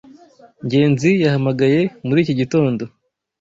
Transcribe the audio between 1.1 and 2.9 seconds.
yahamagaye muri iki gitondo.